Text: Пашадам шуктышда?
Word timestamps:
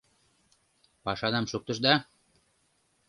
Пашадам 1.05 1.45
шуктышда? 1.51 1.93